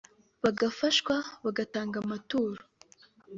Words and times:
bagafashwa 0.43 1.15
bagatanga 1.45 1.95
amaturo 2.03 2.61